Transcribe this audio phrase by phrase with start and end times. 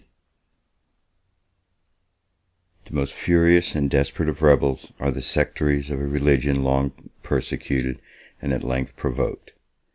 [2.85, 8.01] ]The most furious and desperate of rebels are the sectaries of a religion long persecuted,
[8.41, 9.53] and at length provoked.